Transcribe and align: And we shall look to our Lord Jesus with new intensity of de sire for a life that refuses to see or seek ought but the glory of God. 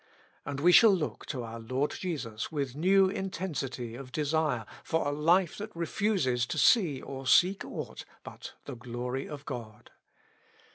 And 0.47 0.59
we 0.59 0.71
shall 0.71 0.95
look 0.95 1.27
to 1.27 1.43
our 1.43 1.59
Lord 1.59 1.91
Jesus 1.91 2.51
with 2.51 2.75
new 2.75 3.07
intensity 3.07 3.93
of 3.93 4.11
de 4.11 4.25
sire 4.25 4.65
for 4.83 5.07
a 5.07 5.11
life 5.11 5.59
that 5.59 5.75
refuses 5.75 6.47
to 6.47 6.57
see 6.57 6.99
or 7.03 7.27
seek 7.27 7.63
ought 7.63 8.03
but 8.23 8.53
the 8.65 8.73
glory 8.75 9.29
of 9.29 9.45
God. 9.45 9.91